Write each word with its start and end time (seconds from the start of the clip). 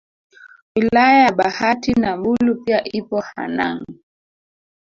Wilaya 0.75 1.23
ya 1.23 1.31
Babati 1.31 1.93
na 1.93 2.17
Mbulu 2.17 2.55
pia 2.55 2.83
ipo 2.83 3.19
Hanang 3.19 3.85